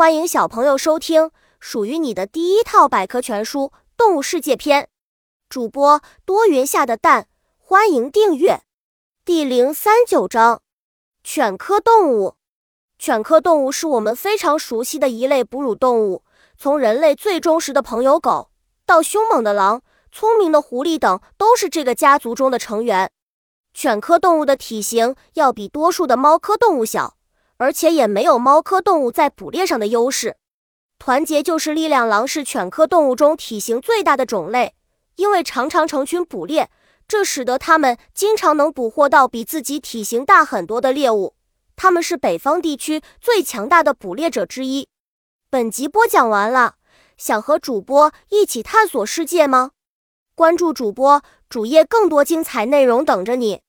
[0.00, 3.64] 欢迎小朋友收听属于你的第一套百科全书
[3.98, 4.88] 《动物世界》篇。
[5.50, 8.62] 主播多云下的蛋，欢迎订阅。
[9.26, 10.62] 第零三九章：
[11.22, 12.36] 犬科动物。
[12.98, 16.24] 犬科动物是我们非常熟悉的一类哺乳动物，
[16.56, 18.48] 从人类最忠实的朋友狗，
[18.86, 23.10] 到凶猛的狼、聪明的狐狸等，都是这个家族中的成员。
[23.74, 27.18] 犬科动物的体型要比多数的猫科动物小。
[27.60, 30.38] 而且也没有猫科动物在捕猎上的优势。
[30.98, 34.74] 团结就是力量，狼是犬科动物中体型最大的种类，
[35.16, 36.70] 因为常常成群捕猎，
[37.06, 41.34] 这使得它们经常能捕获到比自己体型大很多的猎物。
[41.76, 44.88] 它们是北方地区最强大的捕猎者之一。
[45.50, 46.76] 本集播讲完了，
[47.18, 49.72] 想和主播一起探索世界吗？
[50.34, 53.60] 关注主播主页，更多精彩内容等着你。